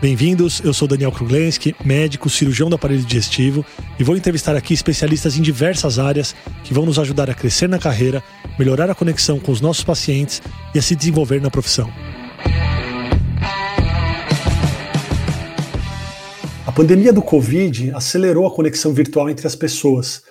[0.00, 3.62] Bem-vindos, eu sou Daniel Kruglenski, médico, cirurgião do aparelho digestivo
[3.98, 7.78] e vou entrevistar aqui especialistas em diversas áreas que vão nos ajudar a crescer na
[7.78, 8.24] carreira,
[8.58, 10.40] melhorar a conexão com os nossos pacientes
[10.74, 11.92] e a se desenvolver na profissão.
[16.66, 20.22] A pandemia do Covid acelerou a conexão virtual entre as pessoas.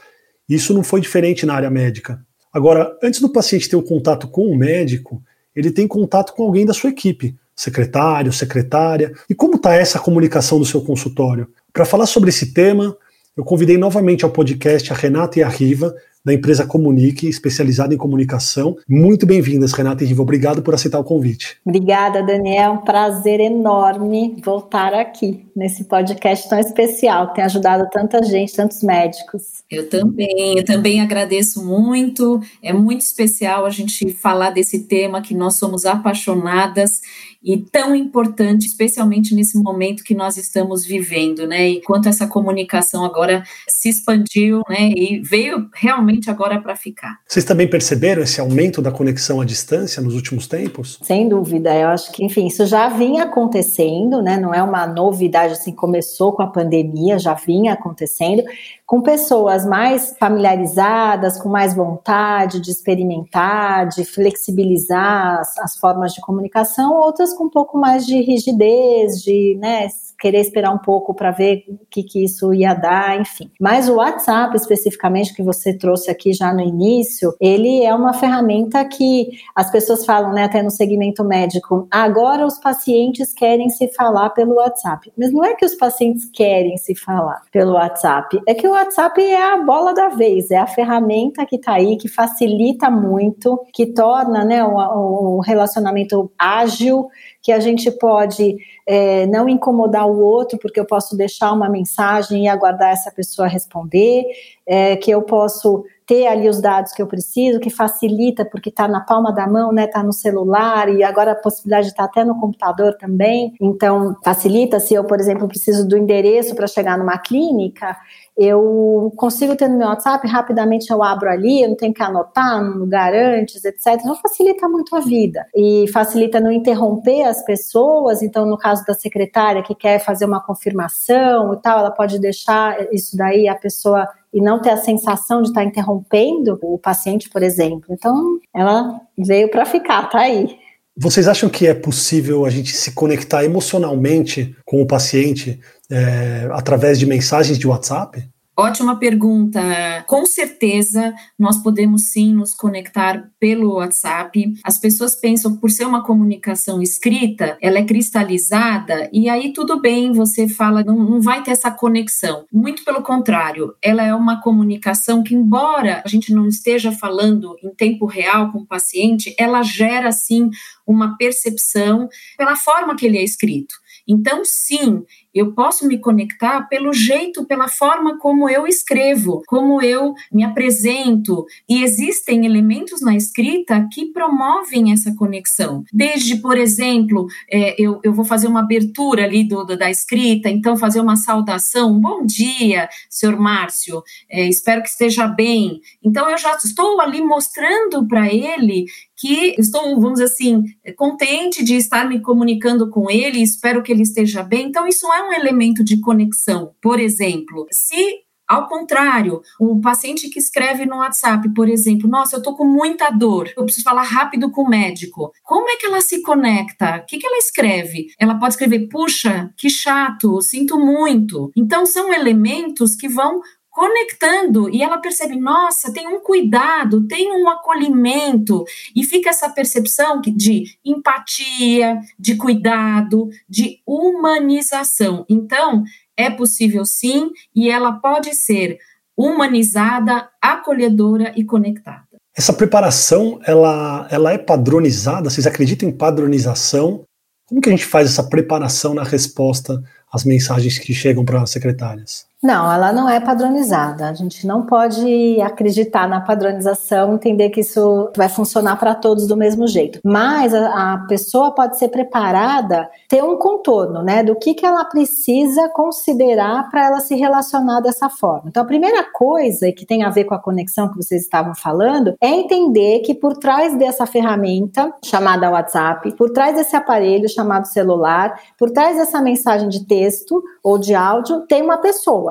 [0.49, 2.19] Isso não foi diferente na área médica.
[2.51, 5.21] Agora, antes do paciente ter o um contato com o médico,
[5.55, 9.11] ele tem contato com alguém da sua equipe, secretário, secretária.
[9.29, 11.49] E como está essa comunicação do seu consultório?
[11.73, 12.95] Para falar sobre esse tema,
[13.35, 15.93] eu convidei novamente ao podcast a Renata e a Riva,
[16.23, 18.77] da empresa Comunique, especializada em comunicação.
[18.87, 20.21] Muito bem-vindas, Renata e Riva.
[20.21, 21.57] Obrigado por aceitar o convite.
[21.65, 22.73] Obrigada, Daniel.
[22.73, 27.33] Um prazer enorme voltar aqui nesse podcast tão especial.
[27.33, 29.63] Tem ajudado tanta gente, tantos médicos.
[29.71, 32.41] Eu também, eu também agradeço muito.
[32.61, 37.01] É muito especial a gente falar desse tema que nós somos apaixonadas
[37.41, 41.69] e tão importante, especialmente nesse momento que nós estamos vivendo, né?
[41.69, 44.89] E quanto essa comunicação agora se expandiu, né?
[44.95, 47.17] E veio realmente agora para ficar.
[47.27, 50.99] Vocês também perceberam esse aumento da conexão à distância nos últimos tempos?
[51.01, 54.37] Sem dúvida, eu acho que, enfim, isso já vinha acontecendo, né?
[54.37, 58.43] Não é uma novidade assim, começou com a pandemia, já vinha acontecendo,
[58.89, 66.19] com pessoas mais familiarizadas, com mais vontade de experimentar, de flexibilizar as, as formas de
[66.21, 69.89] comunicação, outras com um pouco mais de rigidez, de né,
[70.19, 73.49] querer esperar um pouco para ver o que, que isso ia dar, enfim.
[73.59, 78.83] Mas o WhatsApp, especificamente, que você trouxe aqui já no início, ele é uma ferramenta
[78.85, 84.31] que as pessoas falam, né, até no segmento médico, agora os pacientes querem se falar
[84.31, 85.11] pelo WhatsApp.
[85.17, 89.21] Mas não é que os pacientes querem se falar pelo WhatsApp, é que o WhatsApp
[89.21, 93.87] é a bola da vez, é a ferramenta que está aí, que facilita muito, que
[93.87, 97.07] torna né, o, o relacionamento ágil,
[97.41, 98.57] que a gente pode
[98.87, 103.47] é, não incomodar o outro, porque eu posso deixar uma mensagem e aguardar essa pessoa
[103.47, 104.25] responder,
[104.65, 108.87] é, que eu posso ter ali os dados que eu preciso, que facilita, porque está
[108.87, 109.85] na palma da mão, né?
[109.85, 113.53] Está no celular e agora a possibilidade de estar tá até no computador também.
[113.61, 117.95] Então, facilita se eu, por exemplo, preciso do endereço para chegar numa clínica,
[118.35, 122.63] eu consigo ter no meu WhatsApp, rapidamente eu abro ali, eu não tenho que anotar
[122.63, 123.99] num lugar antes, etc.
[123.99, 125.45] Então facilita muito a vida.
[125.55, 128.23] E facilita não interromper as pessoas.
[128.23, 132.91] Então, no caso da secretária que quer fazer uma confirmação e tal, ela pode deixar
[132.91, 137.41] isso daí, a pessoa e não ter a sensação de estar interrompendo o paciente, por
[137.41, 137.85] exemplo.
[137.89, 140.57] Então, ela veio para ficar, tá aí.
[140.95, 146.99] Vocês acham que é possível a gente se conectar emocionalmente com o paciente é, através
[146.99, 148.27] de mensagens de WhatsApp?
[148.59, 150.03] Ótima pergunta.
[150.05, 154.53] Com certeza, nós podemos sim nos conectar pelo WhatsApp.
[154.65, 160.11] As pessoas pensam por ser uma comunicação escrita, ela é cristalizada e aí tudo bem,
[160.11, 162.45] você fala, não, não vai ter essa conexão.
[162.51, 167.73] Muito pelo contrário, ela é uma comunicação que, embora a gente não esteja falando em
[167.73, 170.49] tempo real com o paciente, ela gera sim
[170.85, 173.75] uma percepção pela forma que ele é escrito.
[174.05, 175.03] Então, sim,
[175.33, 181.45] eu posso me conectar pelo jeito, pela forma como eu escrevo, como eu me apresento.
[181.67, 185.83] E existem elementos na escrita que promovem essa conexão.
[185.93, 190.49] Desde, por exemplo, é, eu, eu vou fazer uma abertura ali do, do, da escrita,
[190.49, 191.99] então fazer uma saudação.
[191.99, 195.79] Bom dia, senhor Márcio, é, espero que esteja bem.
[196.03, 198.85] Então, eu já estou ali mostrando para ele
[199.19, 200.63] que estou, vamos dizer assim,
[200.95, 204.67] contente de estar me comunicando com ele, espero que ele esteja bem.
[204.67, 206.71] Então, isso é um elemento de conexão.
[206.81, 212.41] Por exemplo, se ao contrário, o paciente que escreve no WhatsApp, por exemplo, nossa, eu
[212.41, 215.31] tô com muita dor, eu preciso falar rápido com o médico.
[215.43, 216.97] Como é que ela se conecta?
[216.97, 218.07] O que, que ela escreve?
[218.17, 221.51] Ela pode escrever, puxa, que chato, sinto muito.
[221.55, 223.39] Então, são elementos que vão
[223.79, 230.19] conectando e ela percebe, nossa, tem um cuidado, tem um acolhimento e fica essa percepção
[230.19, 235.25] de empatia, de cuidado, de humanização.
[235.29, 235.85] Então,
[236.17, 238.77] é possível sim e ela pode ser
[239.15, 242.03] humanizada, acolhedora e conectada.
[242.35, 245.29] Essa preparação, ela, ela é padronizada?
[245.29, 247.05] Vocês acreditam em padronização
[247.47, 249.81] Como que a gente faz essa preparação na resposta
[250.11, 252.28] às mensagens que chegam para as secretárias?
[252.41, 254.07] Não, ela não é padronizada.
[254.07, 259.35] A gente não pode acreditar na padronização, entender que isso vai funcionar para todos do
[259.35, 259.99] mesmo jeito.
[260.05, 264.85] Mas a, a, pessoa pode ser preparada, ter um contorno, né, do que, que ela
[264.85, 268.43] precisa considerar para ela se relacionar dessa forma.
[268.47, 272.15] Então, a primeira coisa que tem a ver com a conexão que vocês estavam falando
[272.21, 278.39] é entender que por trás dessa ferramenta chamada WhatsApp, por trás desse aparelho chamado celular,
[278.57, 282.28] por trás dessa mensagem de texto ou de áudio, tem uma pessoa.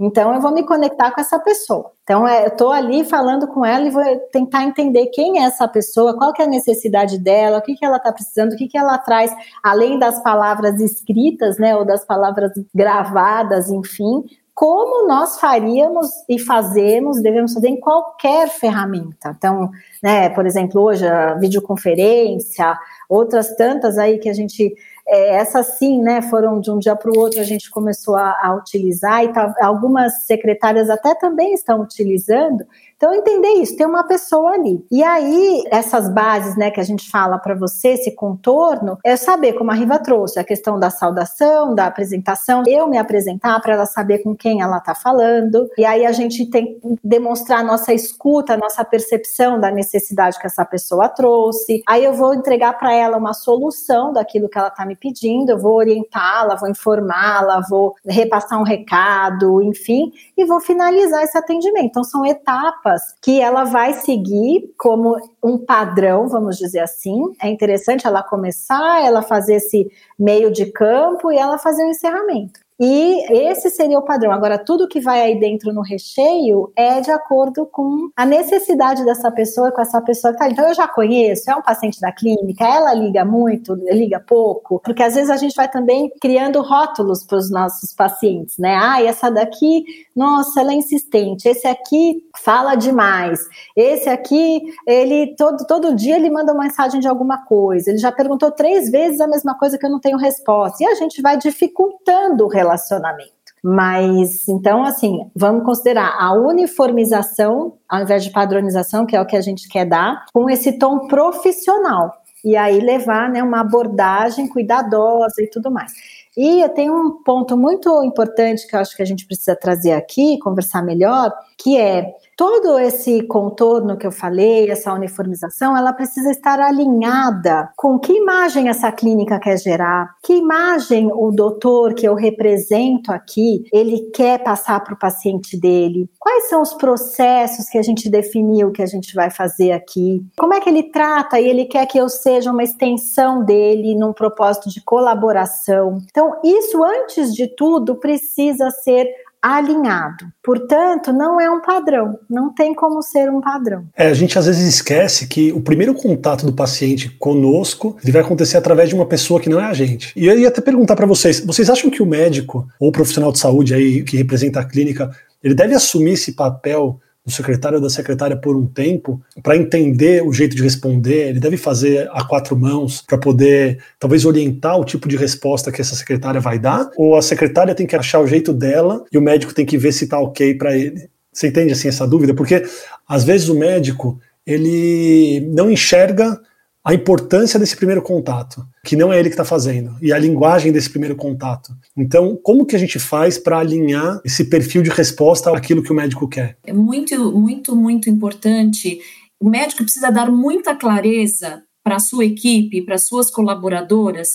[0.00, 1.92] Então eu vou me conectar com essa pessoa.
[2.02, 4.02] Então é, eu estou ali falando com ela e vou
[4.32, 7.84] tentar entender quem é essa pessoa, qual que é a necessidade dela, o que, que
[7.84, 9.30] ela está precisando, o que, que ela traz,
[9.62, 14.24] além das palavras escritas, né, ou das palavras gravadas, enfim,
[14.54, 19.34] como nós faríamos e fazemos, devemos fazer em qualquer ferramenta.
[19.36, 19.70] Então,
[20.02, 22.76] né, por exemplo, hoje a videoconferência,
[23.08, 24.74] outras tantas aí que a gente
[25.10, 28.38] é, essas sim, né, foram de um dia para o outro a gente começou a,
[28.40, 32.64] a utilizar e tá, algumas secretárias até também estão utilizando.
[33.00, 34.84] Então, entender isso, tem uma pessoa ali.
[34.90, 39.54] E aí, essas bases, né, que a gente fala para você, esse contorno, é saber,
[39.54, 43.86] como a Riva trouxe, a questão da saudação, da apresentação, eu me apresentar para ela
[43.86, 45.66] saber com quem ela está falando.
[45.78, 50.66] E aí a gente tem que demonstrar nossa escuta, nossa percepção da necessidade que essa
[50.66, 51.82] pessoa trouxe.
[51.88, 55.58] Aí eu vou entregar para ela uma solução daquilo que ela está me pedindo, eu
[55.58, 61.86] vou orientá-la, vou informá-la, vou repassar um recado, enfim, e vou finalizar esse atendimento.
[61.86, 62.89] Então, são etapas
[63.22, 67.20] que ela vai seguir como um padrão, vamos dizer assim.
[67.42, 72.60] É interessante ela começar, ela fazer esse meio de campo e ela fazer o encerramento.
[72.80, 74.32] E esse seria o padrão.
[74.32, 79.30] Agora, tudo que vai aí dentro no recheio é de acordo com a necessidade dessa
[79.30, 80.48] pessoa, com essa pessoa que tá.
[80.48, 85.02] Então, eu já conheço, é um paciente da clínica, ela liga muito, liga pouco, porque
[85.02, 88.74] às vezes a gente vai também criando rótulos para os nossos pacientes, né?
[88.80, 89.84] Ah, essa daqui,
[90.16, 93.40] nossa, ela é insistente, esse aqui fala demais,
[93.76, 98.10] esse aqui, ele todo, todo dia ele manda uma mensagem de alguma coisa, ele já
[98.10, 101.36] perguntou três vezes a mesma coisa que eu não tenho resposta, e a gente vai
[101.36, 103.40] dificultando o relacionamento relacionamento.
[103.62, 109.36] Mas, então, assim, vamos considerar a uniformização, ao invés de padronização, que é o que
[109.36, 112.10] a gente quer dar, com esse tom profissional.
[112.42, 115.92] E aí levar né, uma abordagem cuidadosa e tudo mais.
[116.34, 120.38] E tenho um ponto muito importante que eu acho que a gente precisa trazer aqui,
[120.38, 126.58] conversar melhor, que é todo esse contorno que eu falei, essa uniformização, ela precisa estar
[126.58, 133.12] alinhada com que imagem essa clínica quer gerar, que imagem o doutor que eu represento
[133.12, 138.08] aqui, ele quer passar para o paciente dele, quais são os processos que a gente
[138.08, 141.84] definiu que a gente vai fazer aqui, como é que ele trata e ele quer
[141.84, 145.98] que eu seja uma extensão dele num propósito de colaboração.
[146.08, 150.26] Então, isso antes de tudo precisa ser alinhado.
[150.42, 153.86] Portanto, não é um padrão, não tem como ser um padrão.
[153.96, 158.22] É, a gente às vezes esquece que o primeiro contato do paciente conosco ele vai
[158.22, 160.12] acontecer através de uma pessoa que não é a gente.
[160.14, 163.32] E eu ia até perguntar para vocês, vocês acham que o médico ou o profissional
[163.32, 165.10] de saúde aí que representa a clínica,
[165.42, 170.22] ele deve assumir esse papel do secretário ou da secretária por um tempo para entender
[170.22, 174.84] o jeito de responder, ele deve fazer a quatro mãos para poder talvez orientar o
[174.84, 178.26] tipo de resposta que essa secretária vai dar, ou a secretária tem que achar o
[178.26, 181.08] jeito dela e o médico tem que ver se está ok para ele.
[181.32, 182.34] Você entende assim essa dúvida?
[182.34, 182.64] Porque
[183.08, 186.40] às vezes o médico ele não enxerga
[186.84, 190.72] a importância desse primeiro contato, que não é ele que está fazendo, e a linguagem
[190.72, 191.72] desse primeiro contato.
[191.96, 195.94] Então, como que a gente faz para alinhar esse perfil de resposta àquilo que o
[195.94, 196.56] médico quer?
[196.66, 198.98] É muito, muito, muito importante.
[199.38, 204.28] O médico precisa dar muita clareza para a sua equipe, para suas colaboradoras,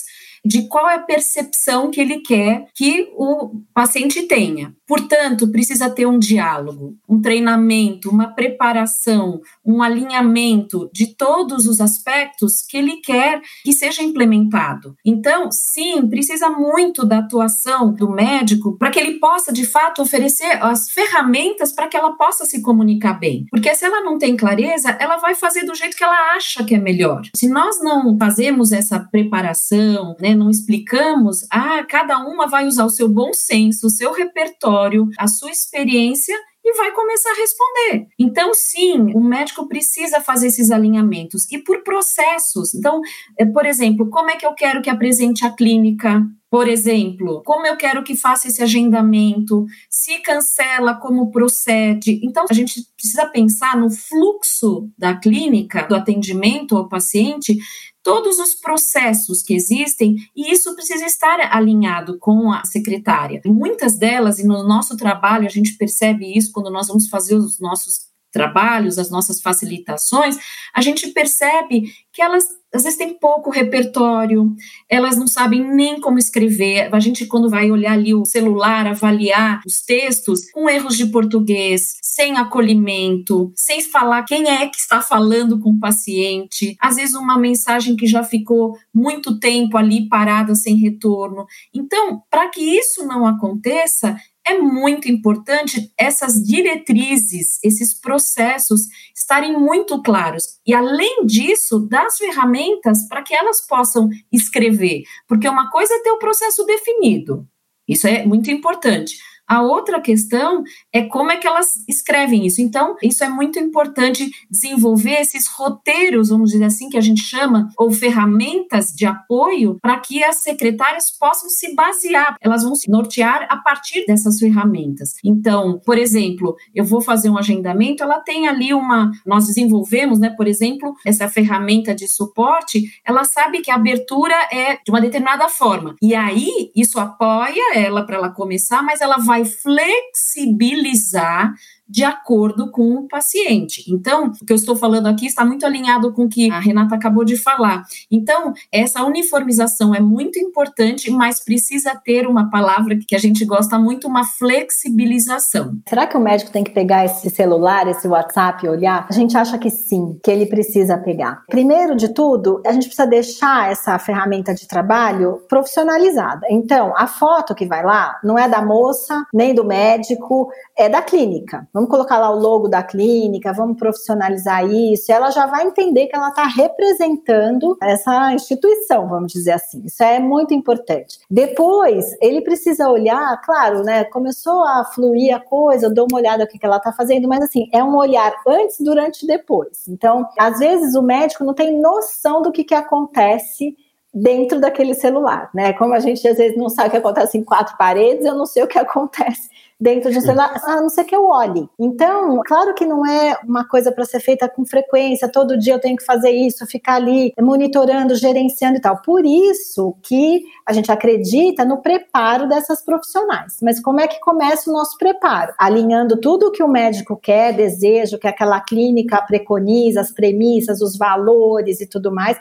[0.46, 4.74] de qual é a percepção que ele quer que o paciente tenha.
[4.86, 12.62] Portanto, precisa ter um diálogo, um treinamento, uma preparação, um alinhamento de todos os aspectos
[12.62, 14.94] que ele quer que seja implementado.
[15.04, 20.62] Então, sim, precisa muito da atuação do médico para que ele possa, de fato, oferecer
[20.62, 23.46] as ferramentas para que ela possa se comunicar bem.
[23.50, 26.74] Porque se ela não tem clareza, ela vai fazer do jeito que ela acha que
[26.74, 27.22] é melhor.
[27.34, 32.90] Se nós não fazemos essa preparação, né, não explicamos, ah, cada uma vai usar o
[32.90, 38.08] seu bom senso, o seu repertório, a sua experiência e vai começar a responder.
[38.18, 42.74] Então, sim, o médico precisa fazer esses alinhamentos e por processos.
[42.74, 43.00] Então,
[43.38, 46.24] é, por exemplo, como é que eu quero que apresente a clínica?
[46.50, 52.20] Por exemplo, como eu quero que faça esse agendamento, se cancela, como procede.
[52.24, 57.56] Então, a gente precisa pensar no fluxo da clínica, do atendimento ao paciente,
[58.06, 63.40] todos os processos que existem e isso precisa estar alinhado com a secretária.
[63.44, 67.58] Muitas delas, e no nosso trabalho a gente percebe isso quando nós vamos fazer os
[67.58, 70.38] nossos trabalhos, as nossas facilitações,
[70.72, 72.46] a gente percebe que elas
[72.76, 74.54] às vezes têm pouco repertório,
[74.88, 76.94] elas não sabem nem como escrever.
[76.94, 81.96] A gente, quando vai olhar ali o celular, avaliar os textos, com erros de português,
[82.02, 87.38] sem acolhimento, sem falar quem é que está falando com o paciente, às vezes uma
[87.38, 91.46] mensagem que já ficou muito tempo ali parada sem retorno.
[91.74, 94.16] Então, para que isso não aconteça,
[94.46, 98.82] é muito importante essas diretrizes, esses processos
[99.14, 100.44] estarem muito claros.
[100.66, 105.02] E, além disso, das ferramentas para que elas possam escrever.
[105.26, 107.46] Porque uma coisa é ter o processo definido,
[107.88, 109.16] isso é muito importante.
[109.46, 112.60] A outra questão é como é que elas escrevem isso.
[112.60, 117.68] Então, isso é muito importante desenvolver esses roteiros, vamos dizer assim, que a gente chama,
[117.78, 123.46] ou ferramentas de apoio, para que as secretárias possam se basear, elas vão se nortear
[123.48, 125.14] a partir dessas ferramentas.
[125.24, 129.10] Então, por exemplo, eu vou fazer um agendamento, ela tem ali uma.
[129.24, 134.74] Nós desenvolvemos, né, por exemplo, essa ferramenta de suporte, ela sabe que a abertura é
[134.76, 135.94] de uma determinada forma.
[136.02, 141.52] E aí, isso apoia ela para ela começar, mas ela vai vai flexibilizar
[141.88, 143.84] de acordo com o paciente.
[143.88, 146.94] Então, o que eu estou falando aqui está muito alinhado com o que a Renata
[146.94, 147.84] acabou de falar.
[148.10, 153.78] Então, essa uniformização é muito importante, mas precisa ter uma palavra que a gente gosta
[153.78, 155.78] muito, uma flexibilização.
[155.88, 159.06] Será que o médico tem que pegar esse celular, esse WhatsApp e olhar?
[159.08, 161.44] A gente acha que sim, que ele precisa pegar.
[161.48, 166.46] Primeiro de tudo, a gente precisa deixar essa ferramenta de trabalho profissionalizada.
[166.50, 171.02] Então, a foto que vai lá não é da moça, nem do médico, é da
[171.02, 176.06] clínica vamos colocar lá o logo da clínica, vamos profissionalizar isso, ela já vai entender
[176.06, 179.82] que ela está representando essa instituição, vamos dizer assim.
[179.84, 181.18] Isso é muito importante.
[181.30, 184.04] Depois, ele precisa olhar, claro, né?
[184.04, 187.42] Começou a fluir a coisa, eu dou uma olhada no que ela está fazendo, mas
[187.42, 189.86] assim, é um olhar antes, durante e depois.
[189.86, 193.76] Então, às vezes o médico não tem noção do que, que acontece
[194.14, 195.74] dentro daquele celular, né?
[195.74, 198.46] Como a gente às vezes não sabe o que acontece em quatro paredes, eu não
[198.46, 201.68] sei o que acontece dentro de um celular, a não ser que eu olhe.
[201.78, 205.80] Então, claro que não é uma coisa para ser feita com frequência, todo dia eu
[205.80, 209.00] tenho que fazer isso, ficar ali monitorando, gerenciando e tal.
[209.02, 213.58] Por isso que a gente acredita no preparo dessas profissionais.
[213.62, 215.52] Mas como é que começa o nosso preparo?
[215.58, 220.96] Alinhando tudo o que o médico quer, deseja, que aquela clínica preconiza, as premissas, os
[220.96, 222.38] valores e tudo mais.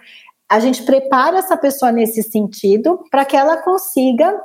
[0.48, 4.40] A gente prepara essa pessoa nesse sentido para que ela consiga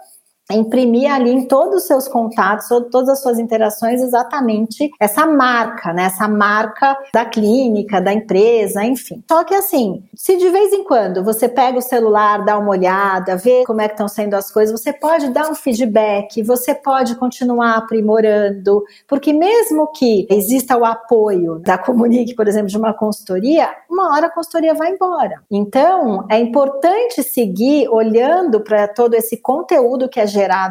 [0.53, 6.05] imprimir ali em todos os seus contatos, todas as suas interações, exatamente essa marca, né?
[6.05, 9.23] Essa marca da clínica, da empresa, enfim.
[9.29, 13.37] Só que assim, se de vez em quando você pega o celular, dá uma olhada,
[13.37, 17.15] vê como é que estão sendo as coisas, você pode dar um feedback, você pode
[17.17, 23.69] continuar aprimorando, porque mesmo que exista o apoio da Comunique, por exemplo, de uma consultoria,
[23.89, 25.43] uma hora a consultoria vai embora.
[25.51, 30.27] Então, é importante seguir olhando para todo esse conteúdo que é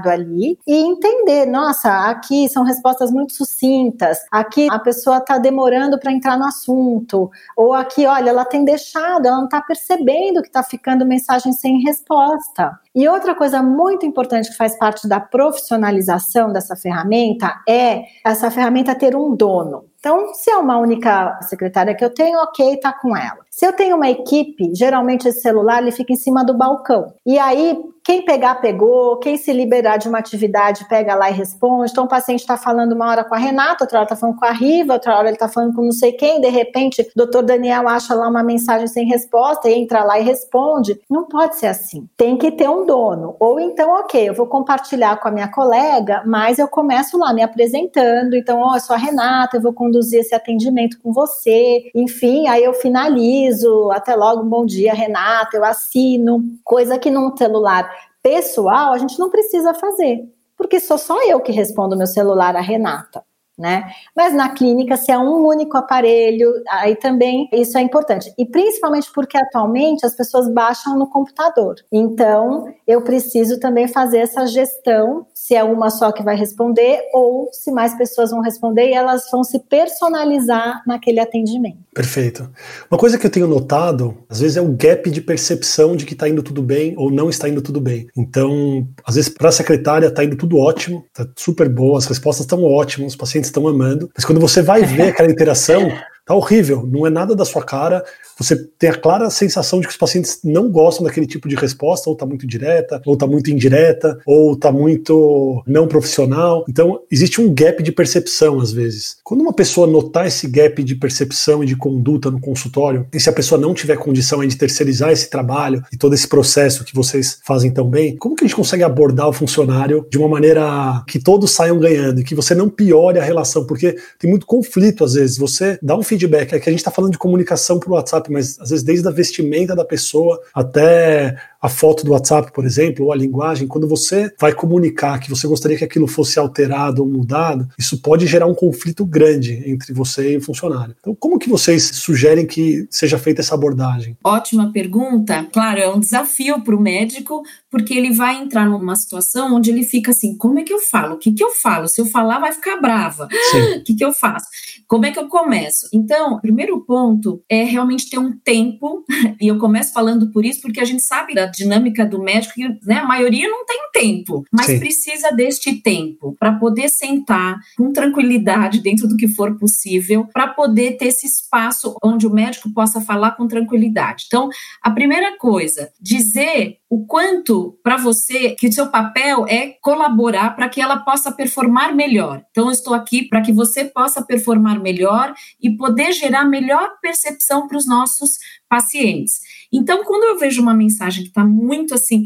[0.09, 6.11] ali e entender, nossa, aqui são respostas muito sucintas, aqui a pessoa está demorando para
[6.11, 10.63] entrar no assunto, ou aqui, olha, ela tem deixado, ela não está percebendo que está
[10.63, 12.79] ficando mensagem sem resposta.
[12.95, 18.95] E outra coisa muito importante que faz parte da profissionalização dessa ferramenta é essa ferramenta
[18.95, 19.85] ter um dono.
[19.99, 23.39] Então, se é uma única secretária que eu tenho, ok, tá com ela.
[23.51, 27.13] Se eu tenho uma equipe, geralmente esse celular ele fica em cima do balcão.
[27.25, 29.17] E aí, quem pegar, pegou.
[29.19, 31.91] Quem se liberar de uma atividade, pega lá e responde.
[31.91, 34.45] Então, o paciente está falando uma hora com a Renata, outra hora está falando com
[34.45, 36.39] a Riva, outra hora ele está falando com não sei quem.
[36.39, 40.23] De repente, o doutor Daniel acha lá uma mensagem sem resposta e entra lá e
[40.23, 40.97] responde.
[41.09, 42.07] Não pode ser assim.
[42.15, 43.35] Tem que ter um dono.
[43.39, 47.41] Ou então, ok, eu vou compartilhar com a minha colega, mas eu começo lá me
[47.41, 48.35] apresentando.
[48.35, 51.91] Então, ó, oh, eu sou a Renata, eu vou conduzir esse atendimento com você.
[51.93, 57.89] Enfim, aí eu finalizo até logo, bom dia, Renata, eu assino, coisa que num celular
[58.21, 62.61] pessoal a gente não precisa fazer, porque sou só eu que respondo meu celular a
[62.61, 63.23] Renata.
[63.59, 63.91] Né?
[64.15, 68.33] Mas na clínica, se é um único aparelho, aí também isso é importante.
[68.37, 71.75] E principalmente porque atualmente as pessoas baixam no computador.
[71.91, 77.49] Então, eu preciso também fazer essa gestão, se é uma só que vai responder ou
[77.51, 81.79] se mais pessoas vão responder e elas vão se personalizar naquele atendimento.
[81.93, 82.49] Perfeito.
[82.89, 86.13] Uma coisa que eu tenho notado, às vezes é o gap de percepção de que
[86.13, 88.07] está indo tudo bem ou não está indo tudo bem.
[88.15, 92.45] Então, às vezes para a secretária está indo tudo ótimo, está super boa, as respostas
[92.45, 95.91] estão ótimas, os pacientes estão amando, mas quando você vai ver aquela interação,
[96.29, 98.05] tá horrível, não é nada da sua cara,
[98.37, 102.07] você tem a clara sensação de que os pacientes não gostam daquele tipo de resposta,
[102.07, 106.63] ou está muito direta, ou está muito indireta, ou está muito não profissional.
[106.69, 109.17] Então, existe um gap de percepção às vezes.
[109.23, 113.27] Quando uma pessoa notar esse gap de percepção e de conduta no consultório, e se
[113.27, 117.39] a pessoa não tiver condição de terceirizar esse trabalho e todo esse processo que vocês
[117.43, 121.19] fazem tão bem, como que a gente consegue abordar o funcionário de uma maneira que
[121.19, 123.65] todos saiam ganhando e que você não piore a relação?
[123.65, 125.37] Porque tem muito conflito às vezes.
[125.37, 128.59] Você dá um feedback, é que a gente está falando de comunicação por WhatsApp mas
[128.59, 133.11] às vezes desde a vestimenta da pessoa até a foto do WhatsApp, por exemplo, ou
[133.11, 137.67] a linguagem, quando você vai comunicar que você gostaria que aquilo fosse alterado ou mudado,
[137.77, 140.95] isso pode gerar um conflito grande entre você e o funcionário.
[140.99, 144.17] Então, como que vocês sugerem que seja feita essa abordagem?
[144.23, 145.45] Ótima pergunta.
[145.51, 149.83] Claro, é um desafio para o médico, porque ele vai entrar numa situação onde ele
[149.83, 151.15] fica assim: como é que eu falo?
[151.15, 151.87] O que, que eu falo?
[151.87, 153.25] Se eu falar, vai ficar brava.
[153.25, 154.47] O que, que eu faço?
[154.87, 155.87] Como é que eu começo?
[155.93, 159.03] Então, o primeiro ponto é realmente ter um tempo,
[159.39, 162.67] e eu começo falando por isso, porque a gente sabe da dinâmica do médico, que
[162.85, 164.79] né, a maioria não tem tempo, mas Sim.
[164.79, 170.97] precisa deste tempo para poder sentar com tranquilidade dentro do que for possível, para poder
[170.97, 174.25] ter esse espaço onde o médico possa falar com tranquilidade.
[174.27, 174.49] Então,
[174.81, 180.67] a primeira coisa, dizer o quanto para você que o seu papel é colaborar para
[180.67, 182.43] que ela possa performar melhor.
[182.49, 187.67] Então, eu estou aqui para que você possa performar melhor e poder gerar melhor percepção
[187.67, 188.39] para os nossos
[188.69, 189.41] pacientes.
[189.71, 192.23] Então, quando eu vejo uma mensagem que está muito assim,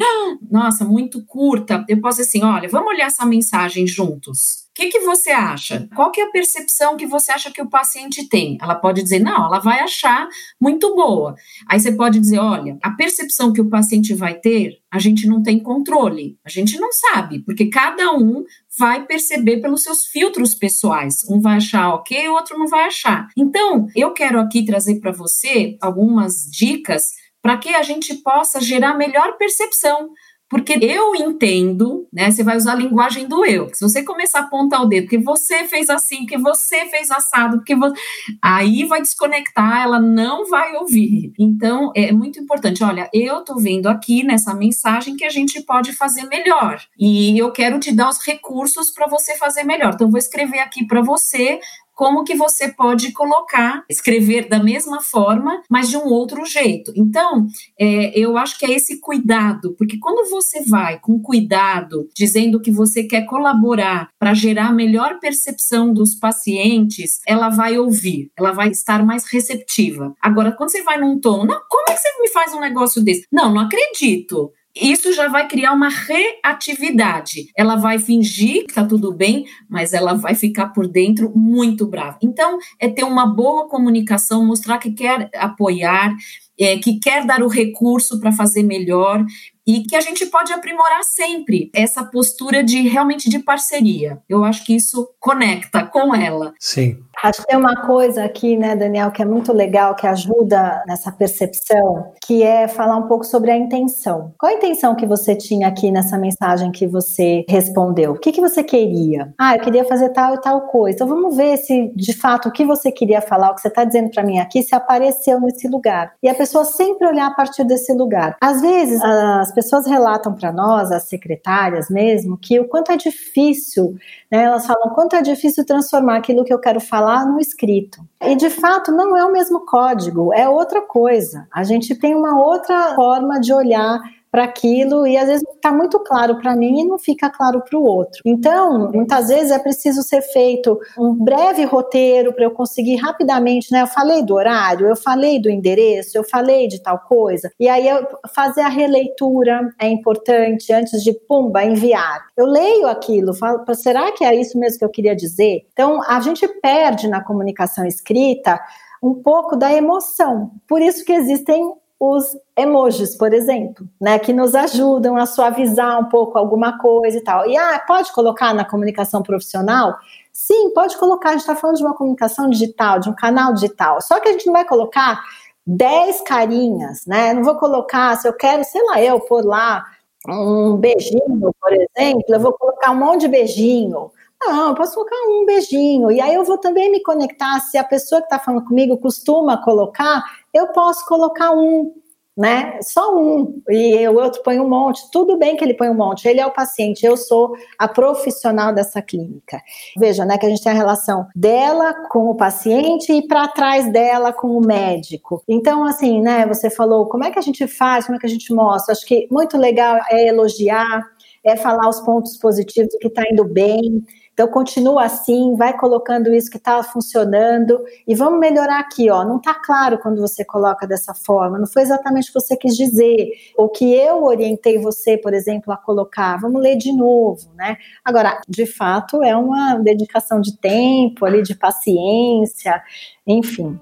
[0.50, 4.63] nossa, muito curta, eu posso assim, olha, vamos olhar essa mensagem juntos.
[4.71, 5.88] O que, que você acha?
[5.93, 8.57] Qual que é a percepção que você acha que o paciente tem?
[8.59, 10.27] Ela pode dizer, não, ela vai achar
[10.59, 11.35] muito boa.
[11.69, 15.43] Aí você pode dizer, olha, a percepção que o paciente vai ter, a gente não
[15.43, 18.43] tem controle, a gente não sabe, porque cada um
[18.75, 21.17] vai perceber pelos seus filtros pessoais.
[21.29, 23.27] Um vai achar ok, o outro não vai achar.
[23.38, 27.12] Então, eu quero aqui trazer para você algumas dicas
[27.43, 30.09] para que a gente possa gerar melhor percepção.
[30.53, 32.29] Porque eu entendo, né?
[32.29, 33.73] Você vai usar a linguagem do eu.
[33.73, 37.63] Se você começar a apontar o dedo, que você fez assim, que você fez assado,
[37.63, 37.99] que você.
[38.39, 41.34] Aí vai desconectar, ela não vai ouvir.
[41.39, 42.84] Então, é muito importante.
[42.84, 46.79] Olha, eu tô vendo aqui nessa mensagem que a gente pode fazer melhor.
[46.99, 49.93] E eu quero te dar os recursos para você fazer melhor.
[49.95, 51.60] Então, vou escrever aqui para você
[51.93, 56.91] como que você pode colocar, escrever da mesma forma, mas de um outro jeito.
[56.95, 57.47] Então,
[57.79, 62.71] é, eu acho que é esse cuidado, porque quando você vai com cuidado, dizendo que
[62.71, 69.06] você quer colaborar para gerar melhor percepção dos pacientes, ela vai ouvir, ela vai estar
[69.06, 70.13] mais receptiva.
[70.21, 73.03] Agora, quando você vai num tom, não, como é que você me faz um negócio
[73.03, 73.25] desse?
[73.32, 77.47] Não, não acredito isso já vai criar uma reatividade.
[77.55, 82.17] Ela vai fingir que está tudo bem, mas ela vai ficar por dentro muito brava.
[82.21, 86.15] Então, é ter uma boa comunicação, mostrar que quer apoiar,
[86.59, 89.23] é, que quer dar o recurso para fazer melhor
[89.65, 94.21] e que a gente pode aprimorar sempre essa postura de realmente de parceria.
[94.28, 96.54] Eu acho que isso conecta com ela.
[96.60, 96.97] Sim.
[97.23, 101.12] Acho que tem uma coisa aqui, né, Daniel, que é muito legal, que ajuda nessa
[101.12, 104.34] percepção, que é falar um pouco sobre a intenção.
[104.38, 108.12] Qual a intenção que você tinha aqui nessa mensagem que você respondeu?
[108.12, 109.34] O que, que você queria?
[109.39, 110.95] Ah, eu queria fazer tal e tal coisa.
[110.95, 113.84] Então vamos ver se de fato o que você queria falar, o que você está
[113.84, 116.13] dizendo para mim aqui, se apareceu nesse lugar.
[116.21, 118.36] E a pessoa sempre olhar a partir desse lugar.
[118.41, 123.95] Às vezes as pessoas relatam para nós, as secretárias mesmo, que o quanto é difícil,
[124.31, 128.01] né, elas falam quanto é difícil transformar aquilo que eu quero falar no escrito.
[128.21, 131.47] E de fato não é o mesmo código, é outra coisa.
[131.53, 133.99] A gente tem uma outra forma de olhar
[134.34, 137.78] para aquilo e às vezes está muito claro para mim e não fica claro para
[137.78, 138.19] o outro.
[138.26, 143.84] Então, muitas vezes é preciso ser feito um breve roteiro para eu conseguir rapidamente, né?
[143.84, 147.52] Eu falei do horário, eu falei do endereço, eu falei de tal coisa.
[147.60, 152.26] E aí eu fazer a releitura é importante antes de pumba enviar.
[152.36, 155.67] Eu leio aquilo, falo, será que é isso mesmo que eu queria dizer?
[155.74, 158.60] Então, a gente perde na comunicação escrita
[159.04, 160.54] um pouco da emoção.
[160.67, 161.72] Por isso que existem
[162.05, 167.21] os emojis, por exemplo, né, que nos ajudam a suavizar um pouco alguma coisa e
[167.21, 167.47] tal.
[167.47, 169.95] E ah, pode colocar na comunicação profissional?
[170.33, 174.01] Sim, pode colocar, a gente está falando de uma comunicação digital, de um canal digital.
[174.01, 175.23] Só que a gente não vai colocar
[175.65, 177.33] 10 carinhas, né?
[177.33, 179.85] Não vou colocar, se eu quero, sei lá, eu pôr lá
[180.27, 184.11] um beijinho, por exemplo, eu vou colocar um monte de beijinho.
[184.41, 186.11] Não, eu posso colocar um beijinho.
[186.11, 187.61] E aí eu vou também me conectar.
[187.61, 190.21] Se a pessoa que está falando comigo costuma colocar,
[190.53, 191.93] eu posso colocar um
[192.35, 192.79] né?
[192.81, 195.09] Só um, e o outro põe um monte.
[195.11, 198.73] Tudo bem que ele põe um monte, ele é o paciente, eu sou a profissional
[198.73, 199.61] dessa clínica.
[199.97, 203.91] Veja, né, que a gente tem a relação dela com o paciente e para trás
[203.91, 205.43] dela com o médico.
[205.47, 208.29] Então, assim, né, você falou, como é que a gente faz, como é que a
[208.29, 208.93] gente mostra?
[208.93, 211.03] Acho que muito legal é elogiar,
[211.43, 214.03] é falar os pontos positivos, que está indo bem,
[214.34, 219.24] então continua assim, vai colocando isso que está funcionando e vamos melhorar aqui, ó.
[219.24, 222.76] Não está claro quando você coloca dessa forma, não foi exatamente o que você quis
[222.76, 226.38] dizer, ou que eu orientei você, por exemplo, a colocar.
[226.38, 227.78] Vamos ler de novo, né?
[228.04, 232.82] Agora, de fato, é uma dedicação de tempo, ali de paciência,
[233.28, 233.80] enfim.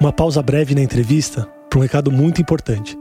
[0.00, 2.98] Uma pausa breve na entrevista para um recado muito importante.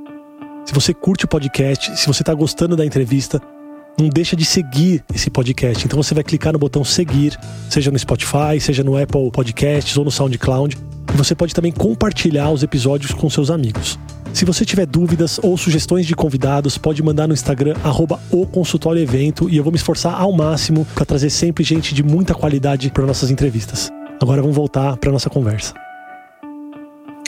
[0.64, 3.42] Se você curte o podcast, se você está gostando da entrevista,
[4.02, 5.86] não deixa de seguir esse podcast.
[5.86, 7.38] Então você vai clicar no botão seguir,
[7.70, 10.78] seja no Spotify, seja no Apple Podcasts ou no SoundCloud.
[11.14, 14.00] E você pode também compartilhar os episódios com seus amigos.
[14.34, 19.02] Se você tiver dúvidas ou sugestões de convidados, pode mandar no Instagram, arroba o consultório
[19.02, 22.90] evento, e eu vou me esforçar ao máximo para trazer sempre gente de muita qualidade
[22.92, 23.92] para nossas entrevistas.
[24.22, 25.74] Agora vamos voltar para nossa conversa.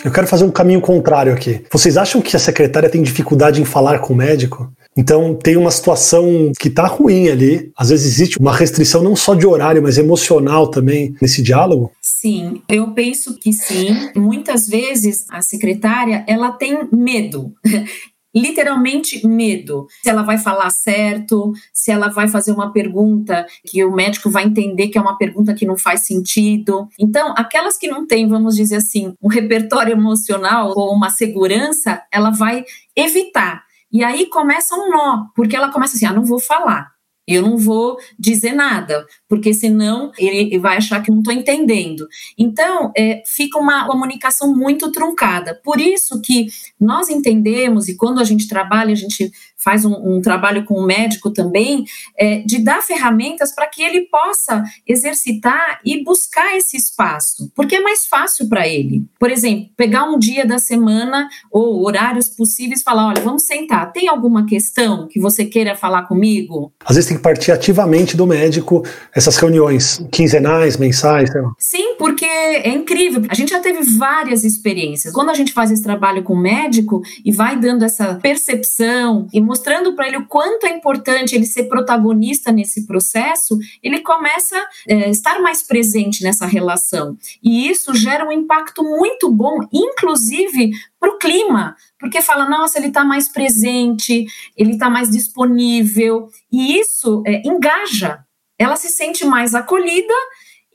[0.04, 1.64] Eu quero fazer um caminho contrário aqui.
[1.72, 4.72] Vocês acham que a secretária tem dificuldade em falar com o médico?
[4.96, 7.72] Então tem uma situação que está ruim ali.
[7.76, 11.92] Às vezes existe uma restrição não só de horário, mas emocional também nesse diálogo.
[12.02, 14.12] Sim, eu penso que sim.
[14.16, 17.54] Muitas vezes a secretária ela tem medo.
[18.36, 19.86] literalmente medo.
[20.02, 24.46] Se ela vai falar certo, se ela vai fazer uma pergunta que o médico vai
[24.46, 26.88] entender que é uma pergunta que não faz sentido.
[27.00, 32.32] Então, aquelas que não têm, vamos dizer assim, um repertório emocional ou uma segurança, ela
[32.32, 33.64] vai evitar.
[33.94, 36.92] E aí começa um nó, porque ela começa assim: ah, não vou falar.
[37.26, 42.06] Eu não vou dizer nada, porque senão ele vai achar que não estou entendendo.
[42.38, 45.58] Então, é, fica uma comunicação muito truncada.
[45.64, 50.22] Por isso que nós entendemos, e quando a gente trabalha, a gente faz um, um
[50.22, 51.86] trabalho com o médico também,
[52.18, 57.82] é, de dar ferramentas para que ele possa exercitar e buscar esse espaço, porque é
[57.82, 59.06] mais fácil para ele.
[59.20, 63.92] Por exemplo, pegar um dia da semana ou horários possíveis e falar: olha, vamos sentar,
[63.92, 66.74] tem alguma questão que você queira falar comigo?
[66.86, 71.32] Às vezes tem que partir ativamente do médico essas reuniões quinzenais, mensais.
[71.32, 71.52] Sei lá.
[71.58, 73.24] Sim, porque é incrível.
[73.30, 75.14] A gente já teve várias experiências.
[75.14, 79.42] Quando a gente faz esse trabalho com o médico e vai dando essa percepção e
[79.54, 84.68] mostrando para ele o quanto é importante ele ser protagonista nesse processo, ele começa a
[84.88, 87.16] é, estar mais presente nessa relação.
[87.44, 92.88] E isso gera um impacto muito bom, inclusive para o clima, porque fala, nossa, ele
[92.88, 94.26] está mais presente,
[94.58, 98.26] ele está mais disponível, e isso é, engaja.
[98.58, 100.14] Ela se sente mais acolhida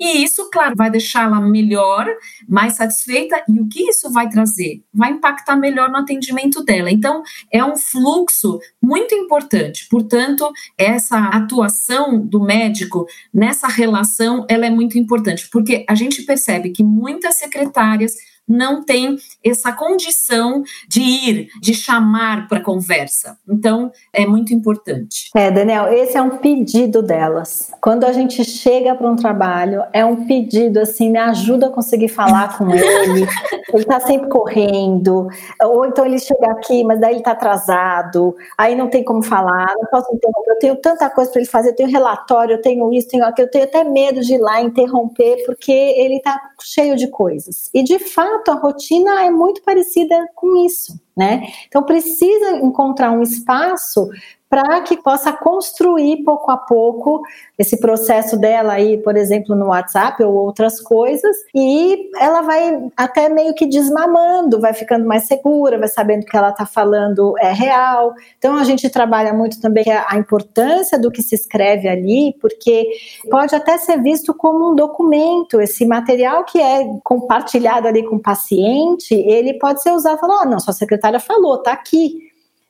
[0.00, 2.06] e isso, claro, vai deixá-la melhor,
[2.48, 3.42] mais satisfeita.
[3.48, 4.82] E o que isso vai trazer?
[4.94, 6.90] Vai impactar melhor no atendimento dela.
[6.90, 9.87] Então, é um fluxo muito importante.
[9.90, 16.70] Portanto, essa atuação do médico nessa relação, ela é muito importante, porque a gente percebe
[16.70, 18.14] que muitas secretárias
[18.48, 23.37] não tem essa condição de ir, de chamar para conversa.
[23.48, 25.30] Então, é muito importante.
[25.34, 27.70] É, Daniel, esse é um pedido delas.
[27.80, 32.08] Quando a gente chega para um trabalho, é um pedido assim, me ajuda a conseguir
[32.08, 33.26] falar com ele.
[33.72, 35.28] ele está sempre correndo,
[35.62, 39.66] ou então ele chega aqui, mas daí ele está atrasado, aí não tem como falar,
[39.76, 40.52] não posso interromper.
[40.52, 43.46] Eu tenho tanta coisa para ele fazer, eu tenho relatório, eu tenho isso, tenho aquilo,
[43.46, 47.70] eu tenho até medo de ir lá interromper, porque ele está cheio de coisas.
[47.74, 51.48] E de fato, a rotina é muito parecida com isso, né?
[51.66, 54.09] Então precisa encontrar um espaço
[54.48, 57.20] para que possa construir pouco a pouco
[57.58, 63.28] esse processo dela aí, por exemplo, no WhatsApp ou outras coisas, e ela vai até
[63.28, 68.14] meio que desmamando, vai ficando mais segura, vai sabendo que ela está falando é real.
[68.38, 72.87] Então a gente trabalha muito também a importância do que se escreve ali, porque
[73.30, 78.22] pode até ser visto como um documento, esse material que é compartilhado ali com o
[78.22, 82.27] paciente, ele pode ser usado, falar, oh, não, sua secretária falou, tá aqui.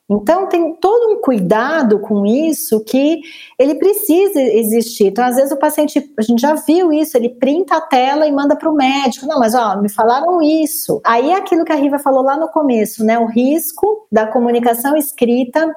[0.09, 3.21] Então tem todo um cuidado com isso que
[3.59, 5.07] ele precisa existir.
[5.07, 8.31] Então às vezes o paciente, a gente já viu isso, ele printa a tela e
[8.31, 9.27] manda para o médico.
[9.27, 10.99] Não, mas ó, me falaram isso.
[11.05, 13.19] Aí é aquilo que a Riva falou lá no começo, né?
[13.19, 15.71] O risco da comunicação escrita